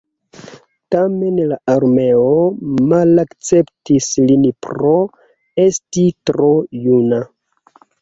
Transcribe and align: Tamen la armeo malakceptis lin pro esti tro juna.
Tamen 0.95 1.37
la 1.51 1.59
armeo 1.73 2.31
malakceptis 2.95 4.11
lin 4.33 4.51
pro 4.69 4.97
esti 5.69 6.11
tro 6.33 6.53
juna. 6.91 7.25